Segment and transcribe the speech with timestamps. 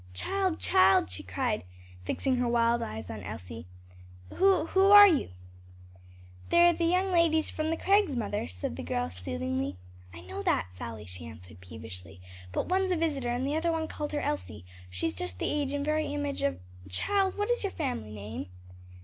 [0.15, 0.59] "Child!
[0.59, 1.63] child!" she cried,
[2.05, 3.67] fixing her wild eyes on Elsie,
[4.33, 5.29] "who who are you?"
[6.49, 9.77] "They're the young ladies from the Crags, mother," said the girl soothingly.
[10.11, 12.19] "I know that, Sally," she answered peevishly,
[12.51, 15.71] "but one's a visitor, and the other one called her Elsie, she's just the age
[15.71, 16.59] and very image of
[16.89, 18.47] child, what is your family name?"